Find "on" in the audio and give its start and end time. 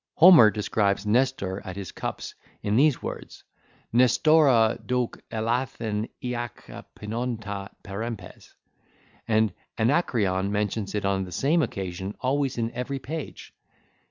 11.05-11.23